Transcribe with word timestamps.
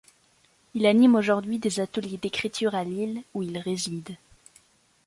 Il 0.73 0.87
anime 0.87 1.13
aujourd'hui 1.13 1.59
des 1.59 1.79
ateliers 1.79 2.17
d'écriture, 2.17 2.73
à 2.73 2.83
Lille, 2.83 3.21
où 3.35 3.43
il 3.43 3.59
réside. 3.59 4.17